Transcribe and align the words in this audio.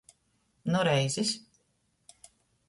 Nu 0.61 0.81
reizes. 0.81 1.35